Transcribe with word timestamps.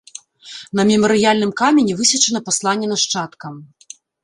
На 0.79 0.85
мемарыяльным 0.91 1.51
камені 1.61 1.91
высечана 2.01 2.43
пасланне 2.49 2.87
нашчадкам. 2.95 3.53